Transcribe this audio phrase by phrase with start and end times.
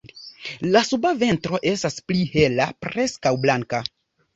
[0.75, 3.89] La suba ventro estas pli hela, preskaŭ blanka.